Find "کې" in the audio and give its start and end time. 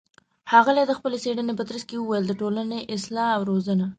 1.89-1.95